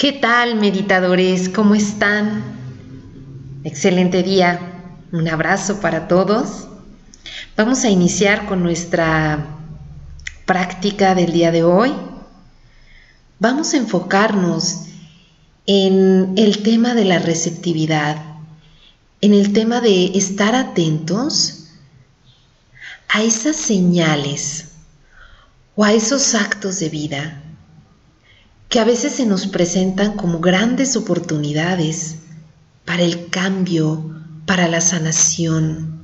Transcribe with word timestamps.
¿Qué 0.00 0.12
tal, 0.12 0.54
meditadores? 0.54 1.50
¿Cómo 1.50 1.74
están? 1.74 2.42
Excelente 3.64 4.22
día. 4.22 4.58
Un 5.12 5.28
abrazo 5.28 5.82
para 5.82 6.08
todos. 6.08 6.68
Vamos 7.54 7.84
a 7.84 7.90
iniciar 7.90 8.46
con 8.46 8.62
nuestra 8.62 9.58
práctica 10.46 11.14
del 11.14 11.34
día 11.34 11.52
de 11.52 11.64
hoy. 11.64 11.92
Vamos 13.40 13.74
a 13.74 13.76
enfocarnos 13.76 14.86
en 15.66 16.32
el 16.38 16.62
tema 16.62 16.94
de 16.94 17.04
la 17.04 17.18
receptividad, 17.18 18.16
en 19.20 19.34
el 19.34 19.52
tema 19.52 19.82
de 19.82 20.16
estar 20.16 20.54
atentos 20.54 21.74
a 23.06 23.22
esas 23.22 23.56
señales 23.56 24.68
o 25.76 25.84
a 25.84 25.92
esos 25.92 26.34
actos 26.34 26.80
de 26.80 26.88
vida 26.88 27.42
que 28.70 28.78
a 28.78 28.84
veces 28.84 29.14
se 29.14 29.26
nos 29.26 29.48
presentan 29.48 30.16
como 30.16 30.38
grandes 30.38 30.94
oportunidades 30.96 32.14
para 32.84 33.02
el 33.02 33.28
cambio, 33.28 34.14
para 34.46 34.68
la 34.68 34.80
sanación, 34.80 35.98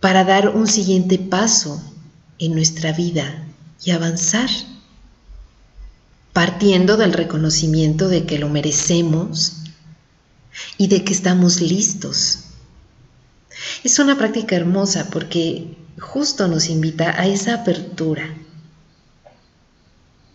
para 0.00 0.24
dar 0.24 0.48
un 0.48 0.66
siguiente 0.66 1.18
paso 1.18 1.80
en 2.38 2.54
nuestra 2.54 2.92
vida 2.92 3.46
y 3.84 3.90
avanzar, 3.90 4.48
partiendo 6.32 6.96
del 6.96 7.12
reconocimiento 7.12 8.08
de 8.08 8.24
que 8.24 8.38
lo 8.38 8.48
merecemos 8.48 9.58
y 10.78 10.86
de 10.86 11.04
que 11.04 11.12
estamos 11.12 11.60
listos. 11.60 12.44
Es 13.84 13.98
una 13.98 14.16
práctica 14.16 14.56
hermosa 14.56 15.10
porque 15.12 15.76
justo 16.00 16.48
nos 16.48 16.70
invita 16.70 17.20
a 17.20 17.26
esa 17.26 17.56
apertura 17.56 18.34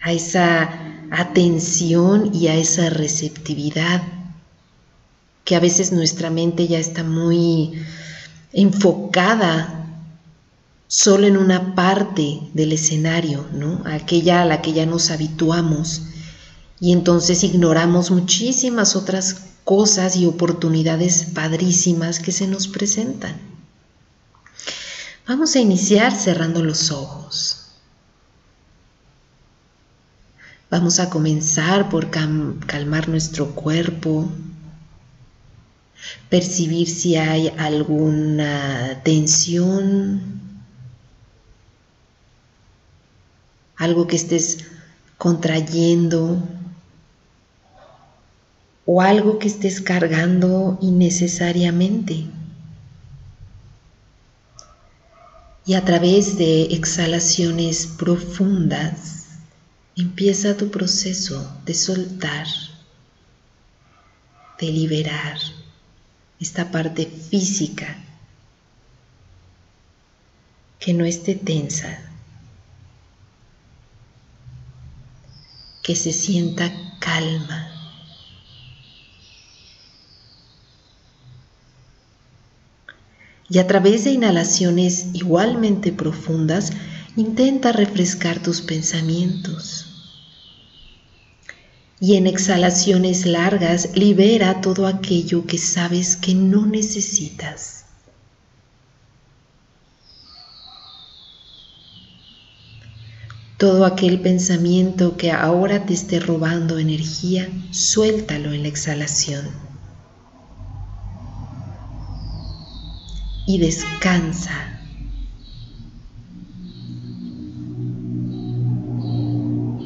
a 0.01 0.11
esa 0.11 0.69
atención 1.11 2.33
y 2.33 2.47
a 2.47 2.55
esa 2.55 2.89
receptividad 2.89 4.01
que 5.43 5.55
a 5.55 5.59
veces 5.59 5.91
nuestra 5.91 6.29
mente 6.29 6.67
ya 6.67 6.77
está 6.77 7.03
muy 7.03 7.73
enfocada 8.53 9.87
solo 10.87 11.27
en 11.27 11.37
una 11.37 11.75
parte 11.75 12.39
del 12.53 12.73
escenario, 12.73 13.47
¿no? 13.53 13.81
Aquella 13.85 14.41
a 14.41 14.45
la 14.45 14.61
que 14.61 14.73
ya 14.73 14.85
nos 14.85 15.11
habituamos 15.11 16.03
y 16.79 16.93
entonces 16.93 17.43
ignoramos 17.43 18.11
muchísimas 18.11 18.95
otras 18.95 19.41
cosas 19.63 20.15
y 20.15 20.25
oportunidades 20.25 21.25
padrísimas 21.33 22.19
que 22.19 22.31
se 22.31 22.47
nos 22.47 22.67
presentan. 22.67 23.37
Vamos 25.27 25.55
a 25.55 25.59
iniciar 25.59 26.15
cerrando 26.15 26.63
los 26.63 26.91
ojos. 26.91 27.58
Vamos 30.71 30.99
a 30.99 31.09
comenzar 31.09 31.89
por 31.89 32.11
calmar 32.11 33.09
nuestro 33.09 33.55
cuerpo, 33.55 34.29
percibir 36.29 36.87
si 36.87 37.15
hay 37.15 37.47
alguna 37.57 39.01
tensión, 39.03 40.21
algo 43.77 44.05
que 44.05 44.15
estés 44.15 44.59
contrayendo 45.17 46.37
o 48.85 49.01
algo 49.01 49.39
que 49.39 49.47
estés 49.47 49.81
cargando 49.81 50.77
innecesariamente. 50.81 52.25
Y 55.65 55.73
a 55.73 55.83
través 55.83 56.37
de 56.37 56.65
exhalaciones 56.65 57.87
profundas, 57.87 59.18
Empieza 59.99 60.55
tu 60.55 60.71
proceso 60.71 61.59
de 61.65 61.73
soltar, 61.73 62.47
de 64.57 64.71
liberar 64.71 65.37
esta 66.39 66.71
parte 66.71 67.05
física 67.05 67.97
que 70.79 70.93
no 70.93 71.03
esté 71.03 71.35
tensa, 71.35 71.99
que 75.83 75.97
se 75.97 76.13
sienta 76.13 76.71
calma. 77.01 77.67
Y 83.49 83.59
a 83.59 83.67
través 83.67 84.05
de 84.05 84.11
inhalaciones 84.11 85.07
igualmente 85.11 85.91
profundas, 85.91 86.71
intenta 87.17 87.73
refrescar 87.73 88.41
tus 88.41 88.61
pensamientos 88.61 89.88
y 92.01 92.15
en 92.15 92.27
exhalaciones 92.27 93.25
largas 93.25 93.89
libera 93.95 94.61
todo 94.61 94.87
aquello 94.87 95.45
que 95.45 95.57
sabes 95.57 96.15
que 96.15 96.33
no 96.33 96.65
necesitas. 96.65 97.85
Todo 103.57 103.85
aquel 103.85 104.21
pensamiento 104.21 105.17
que 105.17 105.31
ahora 105.31 105.85
te 105.85 105.93
esté 105.93 106.21
robando 106.21 106.79
energía, 106.79 107.49
suéltalo 107.71 108.53
en 108.53 108.61
la 108.61 108.69
exhalación. 108.69 109.49
Y 113.45 113.57
descansa 113.57 114.78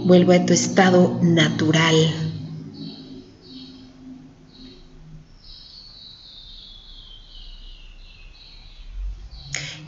Vuelve 0.05 0.35
a 0.35 0.45
tu 0.45 0.53
estado 0.53 1.19
natural. 1.21 1.95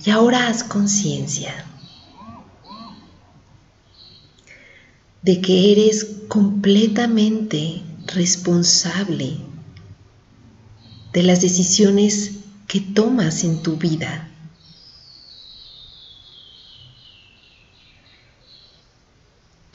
Y 0.05 0.09
ahora 0.11 0.47
haz 0.47 0.63
conciencia 0.63 1.65
de 5.23 5.41
que 5.41 5.71
eres 5.71 6.05
completamente 6.27 7.81
responsable 8.05 9.37
de 11.11 11.23
las 11.23 11.41
decisiones 11.41 12.31
que 12.67 12.79
tomas 12.79 13.43
en 13.43 13.63
tu 13.63 13.77
vida. 13.77 14.29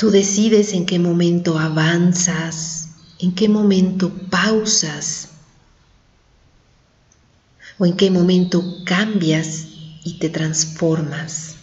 Tú 0.01 0.11
decides 0.11 0.73
en 0.73 0.87
qué 0.87 0.99
momento 0.99 1.59
avanzas, 1.59 2.89
en 3.19 3.35
qué 3.35 3.51
momento 3.51 4.11
pausas 4.31 5.29
o 7.77 7.85
en 7.85 7.95
qué 7.99 8.11
momento 8.11 8.65
cambias 8.87 9.67
y 10.03 10.19
te 10.19 10.31
transformas. 10.31 11.57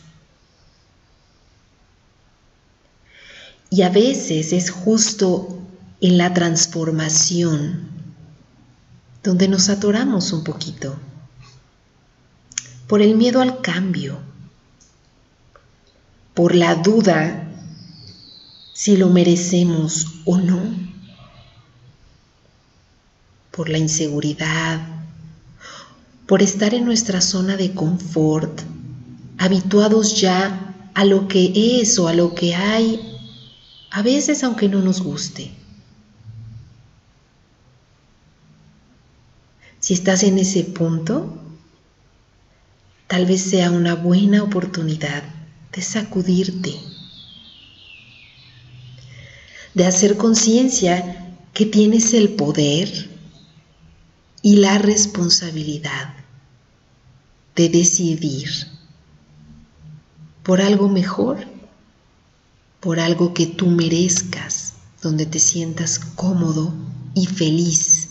Y 3.71 3.81
a 3.81 3.89
veces 3.89 4.53
es 4.53 4.69
justo 4.69 5.59
en 5.99 6.19
la 6.19 6.31
transformación 6.35 7.89
donde 9.23 9.47
nos 9.47 9.67
atoramos 9.69 10.31
un 10.31 10.43
poquito 10.43 10.95
por 12.85 13.01
el 13.01 13.15
miedo 13.15 13.41
al 13.41 13.61
cambio, 13.61 14.19
por 16.35 16.53
la 16.53 16.75
duda 16.75 17.45
si 18.77 18.95
lo 18.95 19.09
merecemos 19.09 20.05
o 20.23 20.37
no, 20.37 20.61
por 23.49 23.69
la 23.69 23.79
inseguridad, 23.79 24.79
por 26.27 26.43
estar 26.43 26.75
en 26.75 26.85
nuestra 26.85 27.21
zona 27.21 27.57
de 27.57 27.73
confort, 27.73 28.61
habituados 29.39 30.21
ya 30.21 30.75
a 30.93 31.05
lo 31.05 31.27
que 31.27 31.81
es 31.81 31.97
o 31.97 32.07
a 32.07 32.13
lo 32.13 32.35
que 32.35 32.53
hay, 32.53 33.01
a 33.89 34.03
veces 34.03 34.43
aunque 34.43 34.69
no 34.69 34.83
nos 34.83 35.01
guste. 35.01 35.51
Si 39.79 39.95
estás 39.95 40.21
en 40.21 40.37
ese 40.37 40.63
punto, 40.63 41.35
tal 43.07 43.25
vez 43.25 43.41
sea 43.41 43.71
una 43.71 43.95
buena 43.95 44.43
oportunidad 44.43 45.23
de 45.71 45.81
sacudirte 45.81 46.96
de 49.77 49.85
hacer 49.85 50.17
conciencia 50.17 51.35
que 51.53 51.67
tienes 51.67 52.15
el 52.15 52.29
poder 52.29 53.11
y 54.41 54.55
la 54.55 54.79
responsabilidad 54.79 56.15
de 57.55 57.69
decidir 57.69 58.49
por 60.41 60.61
algo 60.61 60.89
mejor, 60.89 61.45
por 62.79 62.99
algo 62.99 63.35
que 63.35 63.45
tú 63.45 63.67
merezcas, 63.67 64.73
donde 65.03 65.27
te 65.27 65.37
sientas 65.37 65.99
cómodo 65.99 66.73
y 67.13 67.27
feliz. 67.27 68.09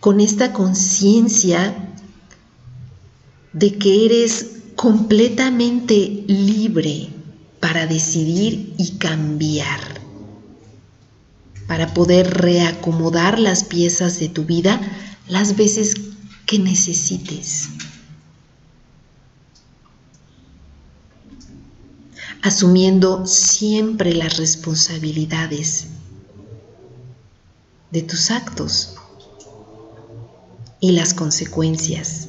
Con 0.00 0.20
esta 0.20 0.52
conciencia 0.52 1.72
de 3.52 3.78
que 3.78 4.06
eres 4.06 4.55
completamente 4.76 6.24
libre 6.26 7.08
para 7.60 7.86
decidir 7.86 8.74
y 8.78 8.92
cambiar, 8.98 9.80
para 11.66 11.92
poder 11.94 12.28
reacomodar 12.34 13.38
las 13.38 13.64
piezas 13.64 14.20
de 14.20 14.28
tu 14.28 14.44
vida 14.44 14.80
las 15.28 15.56
veces 15.56 15.94
que 16.46 16.58
necesites. 16.58 17.70
asumiendo 22.46 23.26
siempre 23.26 24.14
las 24.14 24.36
responsabilidades 24.36 25.88
de 27.90 28.02
tus 28.02 28.30
actos 28.30 28.94
y 30.78 30.92
las 30.92 31.12
consecuencias. 31.12 32.28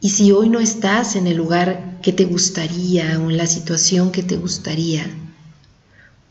Y 0.00 0.10
si 0.10 0.30
hoy 0.30 0.48
no 0.48 0.60
estás 0.60 1.16
en 1.16 1.26
el 1.26 1.36
lugar 1.36 1.98
que 2.02 2.12
te 2.12 2.24
gustaría 2.24 3.18
o 3.18 3.30
en 3.30 3.36
la 3.36 3.46
situación 3.46 4.12
que 4.12 4.22
te 4.22 4.36
gustaría, 4.36 5.06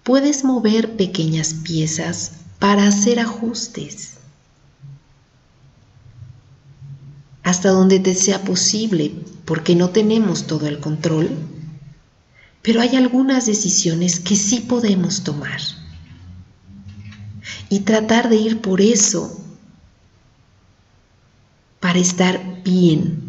puedes 0.04 0.46
mover 0.46 0.96
pequeñas 0.96 1.54
piezas 1.54 2.31
para 2.60 2.88
hacer 2.88 3.19
ajustes. 3.19 4.14
Hasta 7.44 7.69
donde 7.69 8.00
te 8.00 8.16
sea 8.16 8.44
posible, 8.44 9.14
porque 9.44 9.75
no 9.75 9.90
tenemos 9.90 10.48
todo 10.48 10.68
el 10.68 10.80
control, 10.80 11.30
pero 12.62 12.81
hay 12.81 12.96
algunas 12.96 13.46
decisiones 13.46 14.20
que 14.20 14.36
sí 14.36 14.62
podemos 14.62 15.24
tomar. 15.24 15.60
Y 17.70 17.81
tratar 17.81 18.30
de 18.30 18.38
ir 18.38 18.62
por 18.62 18.80
eso 18.81 19.42
para 21.80 22.00
estar 22.00 22.63
bien, 22.63 23.26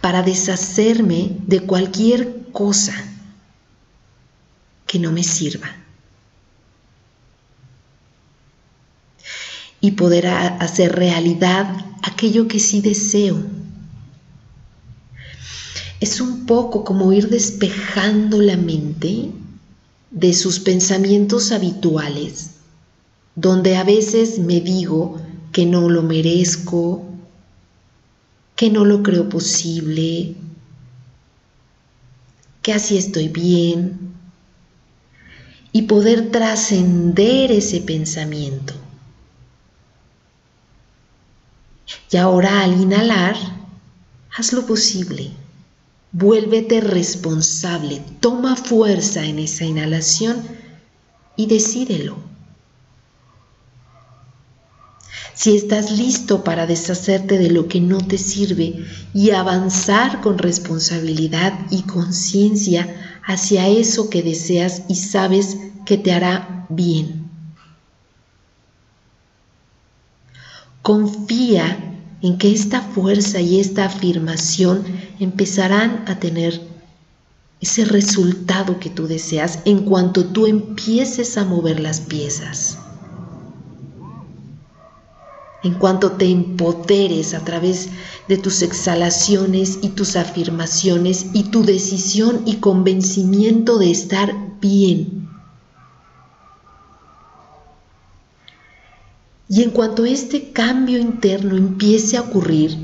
para 0.00 0.22
deshacerme 0.22 1.36
de 1.46 1.60
cualquier 1.60 2.50
cosa 2.52 2.94
que 4.86 4.98
no 4.98 5.12
me 5.12 5.22
sirva. 5.22 5.70
Y 9.80 9.92
poder 9.92 10.26
hacer 10.26 10.92
realidad 10.92 11.72
aquello 12.02 12.48
que 12.48 12.58
sí 12.58 12.80
deseo. 12.80 13.42
Es 16.00 16.20
un 16.20 16.46
poco 16.46 16.84
como 16.84 17.12
ir 17.12 17.28
despejando 17.28 18.40
la 18.40 18.56
mente 18.56 19.30
de 20.10 20.34
sus 20.34 20.58
pensamientos 20.58 21.52
habituales, 21.52 22.50
donde 23.36 23.76
a 23.76 23.84
veces 23.84 24.38
me 24.38 24.60
digo 24.60 25.20
que 25.52 25.66
no 25.66 25.88
lo 25.88 26.02
merezco, 26.02 27.09
que 28.60 28.68
no 28.68 28.84
lo 28.84 29.02
creo 29.02 29.26
posible, 29.30 30.34
que 32.60 32.74
así 32.74 32.98
estoy 32.98 33.28
bien, 33.28 34.12
y 35.72 35.80
poder 35.82 36.30
trascender 36.30 37.52
ese 37.52 37.80
pensamiento. 37.80 38.74
Y 42.10 42.18
ahora 42.18 42.60
al 42.60 42.78
inhalar, 42.78 43.36
haz 44.36 44.52
lo 44.52 44.66
posible 44.66 45.30
Vuélvete 46.12 46.82
responsable, 46.82 48.02
toma 48.20 48.56
fuerza 48.56 49.24
en 49.24 49.38
esa 49.38 49.64
inhalación 49.64 50.42
y 51.34 51.46
decídelo. 51.46 52.29
Si 55.40 55.56
estás 55.56 55.90
listo 55.90 56.44
para 56.44 56.66
deshacerte 56.66 57.38
de 57.38 57.48
lo 57.48 57.66
que 57.66 57.80
no 57.80 57.96
te 57.96 58.18
sirve 58.18 58.84
y 59.14 59.30
avanzar 59.30 60.20
con 60.20 60.36
responsabilidad 60.36 61.54
y 61.70 61.80
conciencia 61.84 63.20
hacia 63.24 63.66
eso 63.66 64.10
que 64.10 64.22
deseas 64.22 64.82
y 64.86 64.96
sabes 64.96 65.56
que 65.86 65.96
te 65.96 66.12
hará 66.12 66.66
bien. 66.68 67.30
Confía 70.82 71.96
en 72.20 72.36
que 72.36 72.52
esta 72.52 72.82
fuerza 72.82 73.40
y 73.40 73.60
esta 73.60 73.86
afirmación 73.86 74.84
empezarán 75.20 76.04
a 76.06 76.20
tener 76.20 76.60
ese 77.62 77.86
resultado 77.86 78.78
que 78.78 78.90
tú 78.90 79.06
deseas 79.06 79.60
en 79.64 79.86
cuanto 79.86 80.26
tú 80.26 80.46
empieces 80.46 81.38
a 81.38 81.46
mover 81.46 81.80
las 81.80 82.00
piezas. 82.02 82.79
En 85.62 85.74
cuanto 85.74 86.12
te 86.12 86.26
empoderes 86.26 87.34
a 87.34 87.44
través 87.44 87.90
de 88.28 88.38
tus 88.38 88.62
exhalaciones 88.62 89.78
y 89.82 89.90
tus 89.90 90.16
afirmaciones 90.16 91.26
y 91.34 91.44
tu 91.44 91.64
decisión 91.64 92.42
y 92.46 92.56
convencimiento 92.56 93.78
de 93.78 93.90
estar 93.90 94.34
bien. 94.60 95.28
Y 99.50 99.62
en 99.62 99.70
cuanto 99.70 100.04
este 100.04 100.52
cambio 100.52 100.98
interno 100.98 101.56
empiece 101.56 102.16
a 102.16 102.22
ocurrir, 102.22 102.78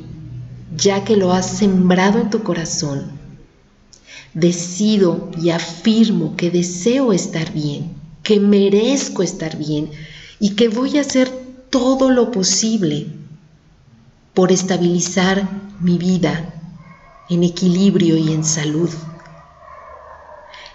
ya 0.76 1.04
que 1.04 1.16
lo 1.16 1.32
has 1.32 1.46
sembrado 1.46 2.20
en 2.20 2.28
tu 2.28 2.42
corazón, 2.42 3.12
decido 4.34 5.30
y 5.40 5.50
afirmo 5.50 6.36
que 6.36 6.50
deseo 6.50 7.12
estar 7.12 7.52
bien, 7.52 7.94
que 8.22 8.40
merezco 8.40 9.22
estar 9.22 9.56
bien 9.56 9.90
y 10.40 10.50
que 10.50 10.68
voy 10.68 10.98
a 10.98 11.02
hacer 11.02 11.45
todo 11.70 12.10
lo 12.10 12.30
posible 12.30 13.06
por 14.34 14.52
estabilizar 14.52 15.48
mi 15.80 15.98
vida 15.98 16.54
en 17.28 17.42
equilibrio 17.42 18.16
y 18.16 18.32
en 18.32 18.44
salud. 18.44 18.90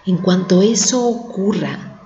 En 0.05 0.17
cuanto 0.17 0.61
eso 0.61 1.07
ocurra, 1.07 1.99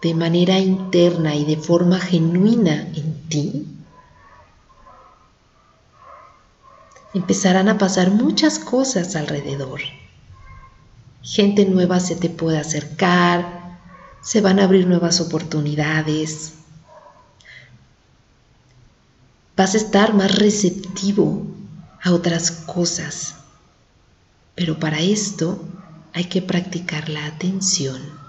de 0.00 0.14
manera 0.14 0.58
interna 0.58 1.34
y 1.34 1.44
de 1.44 1.56
forma 1.56 1.98
genuina 1.98 2.74
en 2.94 3.28
ti, 3.28 3.66
empezarán 7.14 7.68
a 7.68 7.78
pasar 7.78 8.10
muchas 8.10 8.58
cosas 8.58 9.16
alrededor. 9.16 9.80
Gente 11.22 11.64
nueva 11.64 12.00
se 12.00 12.16
te 12.16 12.28
puede 12.28 12.58
acercar, 12.58 13.78
se 14.20 14.40
van 14.40 14.60
a 14.60 14.64
abrir 14.64 14.86
nuevas 14.86 15.20
oportunidades. 15.20 16.63
Vas 19.56 19.74
a 19.74 19.78
estar 19.78 20.14
más 20.14 20.34
receptivo 20.36 21.46
a 22.02 22.12
otras 22.12 22.50
cosas. 22.50 23.36
Pero 24.54 24.78
para 24.78 25.00
esto 25.00 25.64
hay 26.12 26.24
que 26.24 26.42
practicar 26.42 27.08
la 27.08 27.26
atención. 27.26 28.24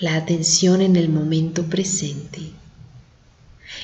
la 0.00 0.16
atención 0.16 0.82
en 0.82 0.96
el 0.96 1.08
momento 1.08 1.64
presente, 1.64 2.52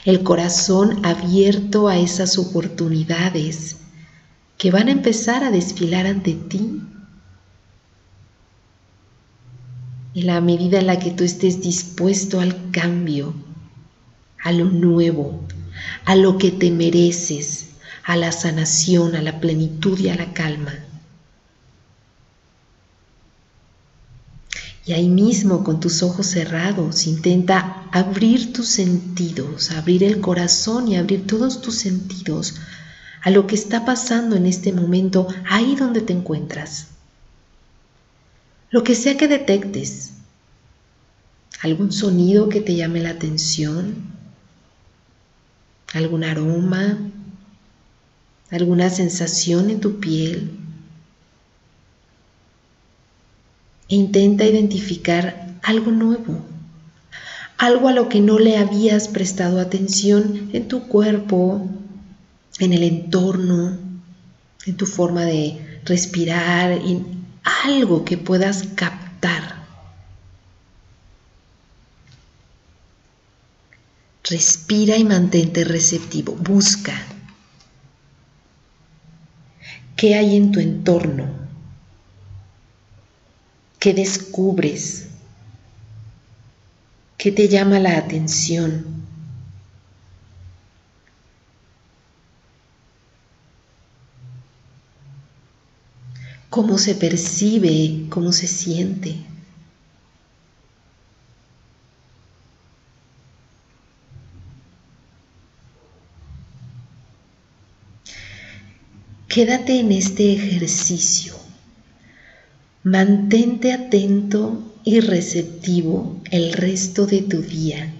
el 0.04 0.22
corazón 0.22 1.04
abierto 1.04 1.88
a 1.88 1.98
esas 1.98 2.38
oportunidades 2.38 3.78
que 4.58 4.70
van 4.70 4.88
a 4.88 4.92
empezar 4.92 5.42
a 5.42 5.50
desfilar 5.50 6.06
ante 6.06 6.34
ti. 6.34 6.80
En 10.14 10.26
la 10.26 10.40
medida 10.40 10.78
en 10.78 10.86
la 10.86 10.98
que 10.98 11.10
tú 11.10 11.24
estés 11.24 11.62
dispuesto 11.62 12.40
al 12.40 12.70
cambio, 12.70 13.34
a 14.42 14.52
lo 14.52 14.66
nuevo, 14.66 15.40
a 16.04 16.16
lo 16.16 16.38
que 16.38 16.50
te 16.50 16.70
mereces, 16.70 17.68
a 18.04 18.16
la 18.16 18.32
sanación, 18.32 19.14
a 19.14 19.22
la 19.22 19.40
plenitud 19.40 19.98
y 19.98 20.08
a 20.08 20.16
la 20.16 20.32
calma. 20.32 20.74
Y 24.84 24.94
ahí 24.94 25.08
mismo, 25.08 25.62
con 25.62 25.78
tus 25.78 26.02
ojos 26.02 26.26
cerrados, 26.26 27.06
intenta 27.06 27.84
abrir 27.92 28.52
tus 28.52 28.66
sentidos, 28.66 29.70
abrir 29.70 30.02
el 30.02 30.20
corazón 30.20 30.88
y 30.88 30.96
abrir 30.96 31.26
todos 31.26 31.62
tus 31.62 31.76
sentidos 31.76 32.56
a 33.22 33.30
lo 33.30 33.46
que 33.46 33.54
está 33.54 33.84
pasando 33.84 34.34
en 34.34 34.46
este 34.46 34.72
momento, 34.72 35.28
ahí 35.48 35.76
donde 35.76 36.00
te 36.00 36.12
encuentras. 36.12 36.88
Lo 38.70 38.82
que 38.82 38.96
sea 38.96 39.16
que 39.16 39.28
detectes, 39.28 40.14
algún 41.60 41.92
sonido 41.92 42.48
que 42.48 42.60
te 42.60 42.74
llame 42.74 43.00
la 43.00 43.10
atención, 43.10 44.21
algún 45.92 46.24
aroma, 46.24 46.98
alguna 48.50 48.90
sensación 48.90 49.70
en 49.70 49.80
tu 49.80 50.00
piel, 50.00 50.50
e 53.88 53.94
intenta 53.94 54.44
identificar 54.44 55.56
algo 55.62 55.90
nuevo, 55.90 56.44
algo 57.58 57.88
a 57.88 57.92
lo 57.92 58.08
que 58.08 58.20
no 58.20 58.38
le 58.38 58.56
habías 58.56 59.08
prestado 59.08 59.60
atención 59.60 60.50
en 60.52 60.68
tu 60.68 60.88
cuerpo, 60.88 61.68
en 62.58 62.72
el 62.72 62.82
entorno, 62.82 63.76
en 64.66 64.76
tu 64.76 64.86
forma 64.86 65.24
de 65.24 65.80
respirar, 65.84 66.72
en 66.72 67.24
algo 67.64 68.04
que 68.04 68.16
puedas 68.16 68.64
captar. 68.74 69.61
Respira 74.24 74.96
y 74.96 75.04
mantente 75.04 75.64
receptivo. 75.64 76.34
Busca. 76.34 76.94
¿Qué 79.96 80.14
hay 80.14 80.36
en 80.36 80.52
tu 80.52 80.60
entorno? 80.60 81.26
¿Qué 83.78 83.94
descubres? 83.94 85.08
¿Qué 87.18 87.32
te 87.32 87.48
llama 87.48 87.78
la 87.80 87.96
atención? 87.98 88.86
¿Cómo 96.48 96.78
se 96.78 96.94
percibe? 96.94 98.06
¿Cómo 98.08 98.32
se 98.32 98.46
siente? 98.46 99.31
Quédate 109.32 109.80
en 109.80 109.92
este 109.92 110.34
ejercicio. 110.34 111.34
Mantente 112.82 113.72
atento 113.72 114.62
y 114.84 115.00
receptivo 115.00 116.20
el 116.30 116.52
resto 116.52 117.06
de 117.06 117.22
tu 117.22 117.40
día. 117.40 117.94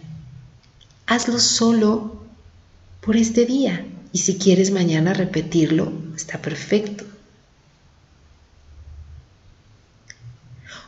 Hazlo 1.07 1.39
solo 1.39 2.23
por 3.01 3.17
este 3.17 3.47
día 3.47 3.83
y 4.13 4.19
si 4.19 4.37
quieres 4.37 4.73
mañana 4.73 5.15
repetirlo, 5.15 5.91
está 6.15 6.43
perfecto. 6.43 7.05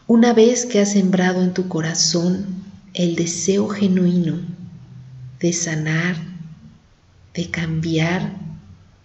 Una 0.06 0.34
vez 0.34 0.66
que 0.66 0.78
has 0.78 0.92
sembrado 0.92 1.42
en 1.42 1.54
tu 1.54 1.68
corazón 1.68 2.44
el 2.92 3.16
deseo 3.16 3.68
genuino 3.68 4.42
de 5.40 5.54
sanar, 5.54 6.16
de 7.32 7.50
cambiar, 7.50 8.43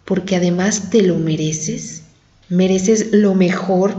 porque 0.09 0.35
además 0.35 0.89
te 0.89 1.03
lo 1.03 1.19
mereces, 1.19 2.01
mereces 2.49 3.09
lo 3.11 3.35
mejor, 3.35 3.95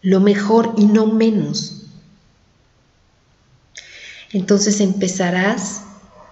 lo 0.00 0.20
mejor 0.20 0.72
y 0.78 0.86
no 0.86 1.08
menos. 1.08 1.82
Entonces 4.32 4.80
empezarás 4.80 5.82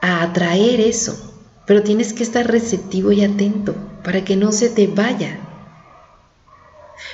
a 0.00 0.22
atraer 0.22 0.80
eso, 0.80 1.34
pero 1.66 1.82
tienes 1.82 2.14
que 2.14 2.22
estar 2.22 2.50
receptivo 2.50 3.12
y 3.12 3.22
atento 3.22 3.74
para 4.02 4.24
que 4.24 4.36
no 4.36 4.52
se 4.52 4.70
te 4.70 4.86
vaya, 4.86 5.38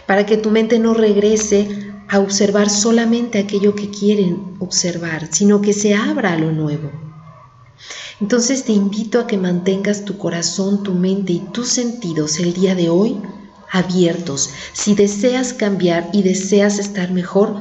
para 0.07 0.27
que 0.27 0.37
tu 0.37 0.53
mente 0.53 0.79
no 0.79 0.95
regrese 0.95 1.93
a 2.07 2.21
observar 2.21 2.71
solamente 2.71 3.41
aquello 3.41 3.75
que 3.75 3.91
quieren 3.91 4.55
observar, 4.61 5.27
sino 5.33 5.61
que 5.61 5.73
se 5.73 5.93
abra 5.93 6.35
a 6.35 6.39
lo 6.39 6.53
nuevo. 6.53 7.10
Entonces 8.21 8.65
te 8.65 8.73
invito 8.73 9.19
a 9.19 9.27
que 9.27 9.39
mantengas 9.39 10.05
tu 10.05 10.19
corazón, 10.19 10.83
tu 10.83 10.93
mente 10.93 11.33
y 11.33 11.39
tus 11.39 11.69
sentidos 11.69 12.39
el 12.39 12.53
día 12.53 12.75
de 12.75 12.91
hoy 12.91 13.21
abiertos. 13.71 14.51
Si 14.75 14.95
deseas 14.95 15.55
cambiar 15.55 16.11
y 16.13 16.23
deseas 16.23 16.79
estar 16.79 17.13
mejor, 17.13 17.57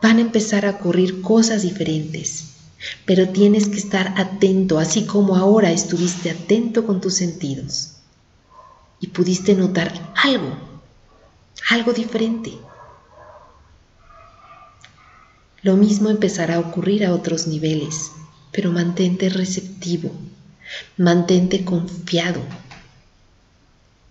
van 0.00 0.18
a 0.18 0.20
empezar 0.20 0.64
a 0.64 0.70
ocurrir 0.70 1.22
cosas 1.22 1.62
diferentes. 1.62 2.54
Pero 3.04 3.30
tienes 3.30 3.68
que 3.68 3.78
estar 3.78 4.14
atento, 4.16 4.78
así 4.78 5.04
como 5.06 5.34
ahora 5.34 5.72
estuviste 5.72 6.30
atento 6.30 6.86
con 6.86 7.00
tus 7.00 7.14
sentidos 7.14 7.94
y 9.00 9.08
pudiste 9.08 9.54
notar 9.54 10.12
algo, 10.14 10.56
algo 11.70 11.92
diferente. 11.92 12.52
Lo 15.62 15.76
mismo 15.76 16.10
empezará 16.10 16.54
a 16.54 16.60
ocurrir 16.60 17.04
a 17.04 17.12
otros 17.12 17.48
niveles 17.48 18.12
pero 18.58 18.72
mantente 18.72 19.28
receptivo, 19.28 20.10
mantente 20.96 21.64
confiado, 21.64 22.40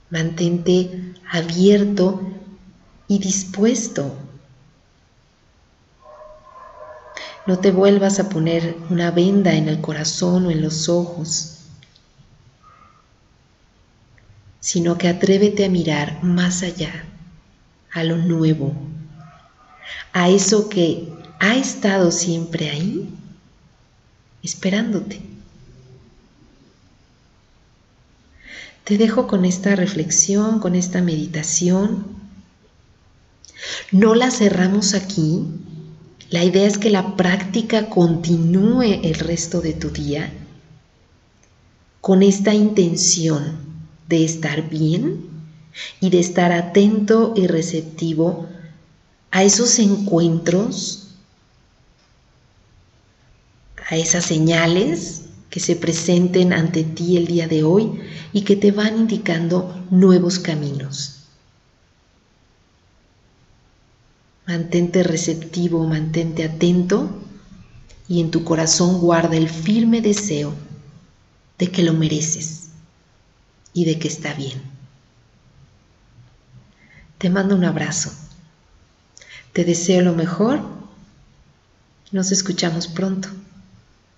mantente 0.09 1.13
abierto 1.29 2.21
y 3.09 3.19
dispuesto. 3.19 4.15
No 7.45 7.59
te 7.59 7.71
vuelvas 7.71 8.21
a 8.21 8.29
poner 8.29 8.77
una 8.89 9.11
venda 9.11 9.53
en 9.53 9.67
el 9.67 9.81
corazón 9.81 10.45
o 10.45 10.51
en 10.51 10.61
los 10.61 10.87
ojos, 10.87 11.57
sino 14.61 14.97
que 14.97 15.09
atrévete 15.09 15.65
a 15.65 15.69
mirar 15.69 16.23
más 16.23 16.63
allá, 16.63 17.03
a 17.91 18.01
lo 18.05 18.15
nuevo, 18.15 18.73
a 20.13 20.29
eso 20.29 20.69
que 20.69 21.11
ha 21.41 21.57
estado 21.57 22.11
siempre 22.11 22.69
ahí 22.69 23.13
esperándote. 24.43 25.21
Te 28.83 28.97
dejo 28.97 29.27
con 29.27 29.43
esta 29.43 29.75
reflexión, 29.75 30.59
con 30.59 30.75
esta 30.75 31.01
meditación. 31.01 32.05
No 33.91 34.15
la 34.15 34.31
cerramos 34.31 34.93
aquí. 34.93 35.43
La 36.29 36.43
idea 36.43 36.65
es 36.65 36.77
que 36.77 36.89
la 36.89 37.15
práctica 37.15 37.89
continúe 37.89 39.01
el 39.03 39.15
resto 39.15 39.61
de 39.61 39.73
tu 39.73 39.89
día 39.89 40.31
con 42.01 42.23
esta 42.23 42.53
intención 42.53 43.57
de 44.07 44.23
estar 44.23 44.69
bien 44.69 45.25
y 45.99 46.09
de 46.09 46.19
estar 46.19 46.53
atento 46.53 47.33
y 47.35 47.47
receptivo 47.47 48.47
a 49.31 49.43
esos 49.43 49.79
encuentros 49.79 51.06
a 53.89 53.95
esas 53.95 54.25
señales 54.25 55.23
que 55.49 55.59
se 55.59 55.75
presenten 55.75 56.51
ante 56.51 56.83
ti 56.83 57.15
el 57.15 57.25
día 57.25 57.47
de 57.47 57.63
hoy 57.63 58.01
y 58.33 58.41
que 58.41 58.55
te 58.55 58.71
van 58.71 58.97
indicando 58.97 59.85
nuevos 59.89 60.39
caminos. 60.39 61.13
Mantente 64.45 65.03
receptivo, 65.03 65.85
mantente 65.87 66.43
atento 66.43 67.09
y 68.09 68.21
en 68.21 68.31
tu 68.31 68.43
corazón 68.43 68.99
guarda 68.99 69.37
el 69.37 69.49
firme 69.49 70.01
deseo 70.01 70.53
de 71.57 71.71
que 71.71 71.83
lo 71.83 71.93
mereces 71.93 72.69
y 73.73 73.85
de 73.85 73.99
que 73.99 74.07
está 74.07 74.33
bien. 74.33 74.61
Te 77.17 77.29
mando 77.29 77.55
un 77.55 77.63
abrazo. 77.63 78.11
Te 79.53 79.63
deseo 79.63 80.01
lo 80.01 80.13
mejor. 80.13 80.61
Nos 82.11 82.31
escuchamos 82.31 82.87
pronto. 82.87 83.29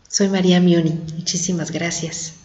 Soy 0.10 0.28
María 0.28 0.60
Mioni. 0.60 1.00
Muchísimas 1.16 1.72
gracias. 1.72 2.38